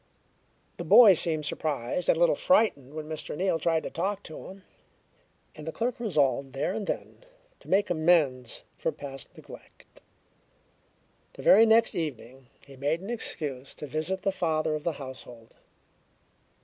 The 0.77 0.83
boy 0.83 1.13
seemed 1.13 1.45
surprised 1.45 2.09
and 2.09 2.17
a 2.17 2.19
little 2.19 2.33
frightened 2.35 2.95
when 2.95 3.07
Mr. 3.07 3.37
Neal 3.37 3.59
tried 3.59 3.83
to 3.83 3.91
talk 3.91 4.23
to 4.23 4.47
him, 4.47 4.63
and 5.55 5.67
the 5.67 5.71
clerk 5.71 5.99
resolved 5.99 6.53
there 6.53 6.73
and 6.73 6.87
then 6.87 7.23
to 7.59 7.69
make 7.69 7.91
amends 7.91 8.63
for 8.79 8.91
past 8.91 9.37
neglect. 9.37 10.01
The 11.33 11.43
very 11.43 11.67
next 11.67 11.93
evening 11.93 12.47
he 12.65 12.75
made 12.75 13.01
an 13.01 13.11
excuse 13.11 13.75
to 13.75 13.85
visit 13.85 14.23
the 14.23 14.31
father 14.31 14.73
of 14.73 14.83
the 14.83 14.93
household. 14.93 15.53